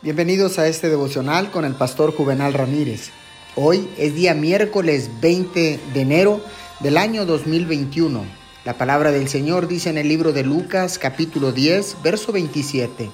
Bienvenidos 0.00 0.60
a 0.60 0.68
este 0.68 0.90
devocional 0.90 1.50
con 1.50 1.64
el 1.64 1.74
pastor 1.74 2.14
Juvenal 2.14 2.54
Ramírez. 2.54 3.10
Hoy 3.56 3.90
es 3.98 4.14
día 4.14 4.32
miércoles 4.32 5.10
20 5.20 5.80
de 5.92 6.00
enero 6.00 6.40
del 6.78 6.96
año 6.96 7.26
2021. 7.26 8.24
La 8.64 8.74
palabra 8.74 9.10
del 9.10 9.28
Señor 9.28 9.66
dice 9.66 9.90
en 9.90 9.98
el 9.98 10.06
libro 10.06 10.32
de 10.32 10.44
Lucas 10.44 11.00
capítulo 11.00 11.50
10, 11.50 11.96
verso 12.00 12.30
27. 12.30 13.10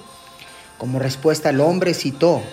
Como 0.77 0.99
respuesta 0.99 1.49
el 1.49 1.59
hombre 1.59 1.95
citó, 1.95 2.43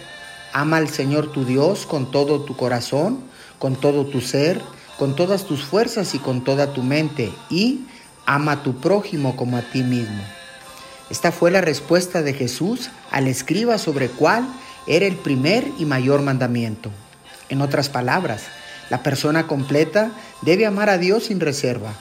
ama 0.54 0.78
al 0.78 0.88
Señor 0.88 1.30
tu 1.30 1.44
Dios 1.44 1.84
con 1.84 2.10
todo 2.10 2.40
tu 2.40 2.56
corazón, 2.56 3.18
con 3.58 3.76
todo 3.76 4.06
tu 4.06 4.22
ser, 4.22 4.62
con 4.98 5.14
todas 5.14 5.44
tus 5.44 5.62
fuerzas 5.62 6.14
y 6.14 6.18
con 6.18 6.42
toda 6.42 6.72
tu 6.72 6.82
mente, 6.82 7.30
y 7.50 7.82
ama 8.24 8.52
a 8.52 8.62
tu 8.62 8.80
prójimo 8.80 9.36
como 9.36 9.58
a 9.58 9.60
ti 9.60 9.82
mismo. 9.82 10.22
Esta 11.10 11.32
fue 11.32 11.50
la 11.50 11.60
respuesta 11.60 12.22
de 12.22 12.32
Jesús 12.34 12.90
al 13.10 13.28
escriba 13.28 13.78
sobre 13.78 14.08
cuál 14.08 14.46
era 14.86 15.06
el 15.06 15.16
primer 15.16 15.66
y 15.78 15.84
mayor 15.84 16.22
mandamiento. 16.22 16.90
En 17.48 17.60
otras 17.60 17.88
palabras, 17.88 18.42
la 18.90 19.02
persona 19.02 19.46
completa 19.46 20.10
debe 20.42 20.66
amar 20.66 20.88
a 20.90 20.98
Dios 20.98 21.24
sin 21.24 21.40
reserva. 21.40 21.92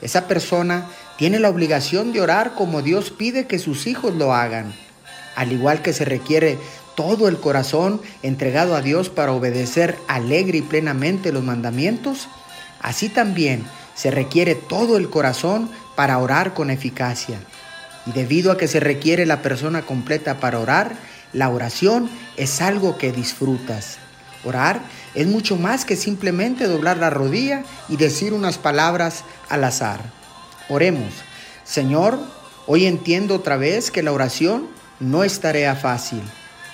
Esa 0.00 0.26
persona 0.26 0.86
tiene 1.16 1.38
la 1.38 1.50
obligación 1.50 2.12
de 2.12 2.20
orar 2.20 2.54
como 2.54 2.82
Dios 2.82 3.10
pide 3.10 3.46
que 3.46 3.58
sus 3.58 3.86
hijos 3.86 4.14
lo 4.14 4.34
hagan. 4.34 4.74
Al 5.36 5.52
igual 5.52 5.82
que 5.82 5.92
se 5.92 6.04
requiere 6.04 6.58
todo 6.94 7.28
el 7.28 7.38
corazón 7.38 8.00
entregado 8.22 8.74
a 8.74 8.82
Dios 8.82 9.08
para 9.08 9.32
obedecer 9.32 9.96
alegre 10.08 10.58
y 10.58 10.62
plenamente 10.62 11.32
los 11.32 11.42
mandamientos, 11.42 12.28
así 12.80 13.08
también 13.08 13.64
se 13.94 14.10
requiere 14.10 14.54
todo 14.54 14.96
el 14.96 15.10
corazón 15.10 15.70
para 15.94 16.18
orar 16.18 16.54
con 16.54 16.70
eficacia. 16.70 17.38
Y 18.06 18.12
debido 18.12 18.52
a 18.52 18.56
que 18.56 18.68
se 18.68 18.80
requiere 18.80 19.26
la 19.26 19.42
persona 19.42 19.82
completa 19.82 20.40
para 20.40 20.58
orar, 20.58 20.96
la 21.32 21.48
oración 21.48 22.10
es 22.36 22.60
algo 22.60 22.98
que 22.98 23.12
disfrutas. 23.12 23.98
Orar 24.44 24.80
es 25.14 25.26
mucho 25.26 25.56
más 25.56 25.84
que 25.84 25.96
simplemente 25.96 26.66
doblar 26.66 26.96
la 26.96 27.10
rodilla 27.10 27.62
y 27.88 27.96
decir 27.96 28.32
unas 28.32 28.58
palabras 28.58 29.24
al 29.48 29.64
azar. 29.64 30.00
Oremos. 30.68 31.12
Señor, 31.64 32.18
hoy 32.66 32.86
entiendo 32.86 33.36
otra 33.36 33.56
vez 33.56 33.90
que 33.90 34.02
la 34.02 34.12
oración 34.12 34.68
no 34.98 35.22
es 35.22 35.40
tarea 35.40 35.76
fácil. 35.76 36.22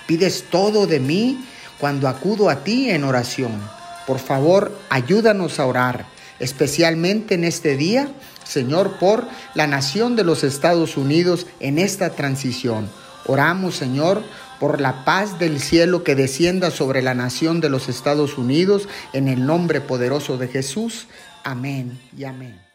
Pides 0.07 0.45
todo 0.49 0.87
de 0.87 0.99
mí 0.99 1.45
cuando 1.79 2.07
acudo 2.07 2.49
a 2.49 2.63
ti 2.63 2.89
en 2.89 3.03
oración. 3.03 3.51
Por 4.07 4.19
favor, 4.19 4.77
ayúdanos 4.89 5.59
a 5.59 5.65
orar 5.67 6.19
especialmente 6.39 7.35
en 7.35 7.43
este 7.43 7.75
día, 7.75 8.09
Señor, 8.49 8.93
por 8.93 9.27
la 9.53 9.67
nación 9.67 10.15
de 10.15 10.23
los 10.23 10.43
Estados 10.43 10.97
Unidos 10.97 11.45
en 11.59 11.77
esta 11.77 12.09
transición. 12.09 12.89
Oramos, 13.27 13.75
Señor, 13.75 14.23
por 14.59 14.81
la 14.81 15.05
paz 15.05 15.37
del 15.37 15.59
cielo 15.59 16.03
que 16.03 16.15
descienda 16.15 16.71
sobre 16.71 17.03
la 17.03 17.13
nación 17.13 17.61
de 17.61 17.69
los 17.69 17.89
Estados 17.89 18.39
Unidos 18.39 18.89
en 19.13 19.27
el 19.27 19.45
nombre 19.45 19.81
poderoso 19.81 20.37
de 20.37 20.47
Jesús. 20.47 21.05
Amén 21.43 21.99
y 22.17 22.23
amén. 22.23 22.68